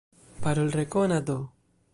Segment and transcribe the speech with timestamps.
[0.43, 1.37] Parolrekonado.